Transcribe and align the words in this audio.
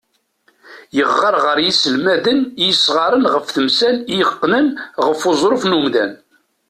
Yeɣɣar 0.97 1.35
ɣer 1.45 1.57
yiselmaden 1.65 2.39
i 2.59 2.63
yesɣran 2.69 3.25
ɣef 3.33 3.45
temsal 3.55 3.97
i 4.03 4.15
iqqnen 4.23 4.67
ɣer 5.03 5.09
uẓref 5.25 5.63
n 5.65 5.77
umdan. 5.77 6.11